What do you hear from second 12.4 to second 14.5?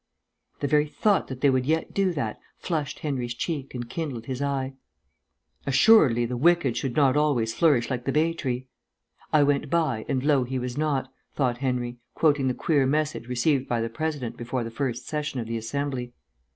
the queer message received by the President